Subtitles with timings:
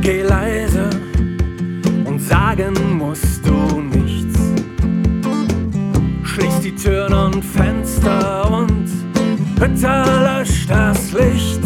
[0.00, 0.90] geh leise
[2.04, 4.38] und sagen musst du nichts.
[6.24, 8.88] Schließ die Türen und Fenster und
[9.58, 11.65] bitte lösch das Licht.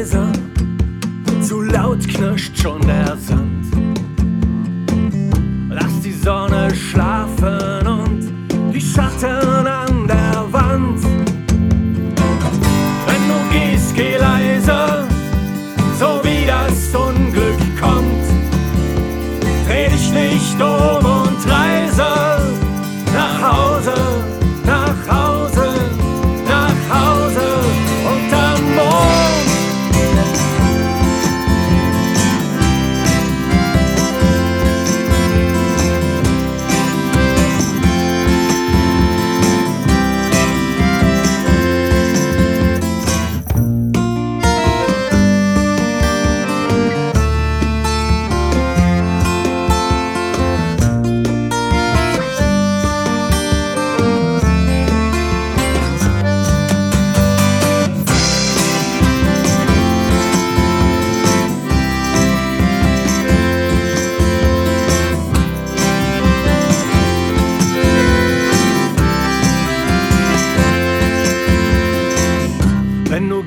[0.00, 0.32] Geh leise,
[1.42, 3.66] zu laut knirscht schon der Sand.
[5.68, 8.32] Lass die Sonne schlafen und
[8.72, 11.02] die Schatten an der Wand.
[13.06, 15.06] Wenn du gehst, geh leise,
[15.98, 18.24] so wie das Unglück kommt.
[19.66, 22.29] Dreh dich nicht um und reise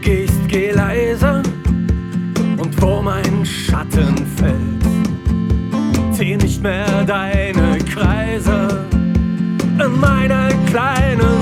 [0.01, 1.43] gehst, geh leise
[2.57, 4.83] und wo mein Schatten fällt,
[6.13, 11.32] zieh nicht mehr deine Kreise in meiner kleinen Welt.